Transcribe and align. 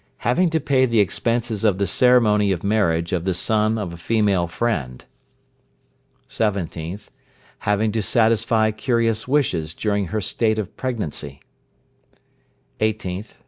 Having 0.25 0.49
to 0.49 0.59
pay 0.59 0.87
the 0.87 0.99
expenses 0.99 1.63
of 1.63 1.77
the 1.77 1.85
ceremony 1.85 2.51
of 2.51 2.63
marriage 2.63 3.13
of 3.13 3.23
the 3.23 3.35
son 3.35 3.77
of 3.77 3.93
a 3.93 3.97
female 3.97 4.47
friend. 4.47 5.05
17th. 6.27 7.09
Having 7.59 7.91
to 7.91 8.01
satisfy 8.01 8.71
curious 8.71 9.27
wishes 9.27 9.75
during 9.75 10.07
her 10.07 10.19
state 10.19 10.57
of 10.57 10.75
pregnancy. 10.75 11.39
18th. 12.79 13.35